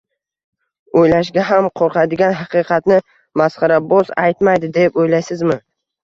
[0.99, 2.97] o’ylashga ham qo’rqadigan haqiqatni
[3.41, 5.59] masxaraboz aytmaydi, deb o’ylaysizmi?